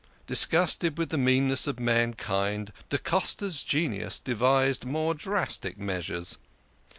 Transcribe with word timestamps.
Disgusted 0.25 0.97
with 0.97 1.09
the 1.09 1.17
meanness 1.19 1.67
of 1.67 1.79
mankind, 1.79 2.73
da 2.89 2.97
Costa's 2.97 3.63
genius 3.63 4.17
devised 4.17 4.83
more 4.83 5.13
drastic 5.13 5.77
measures. 5.77 6.39